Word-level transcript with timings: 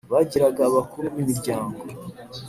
bagiraga 0.13 0.61
abakuru 0.69 1.05
b’imiryango: 1.13 1.79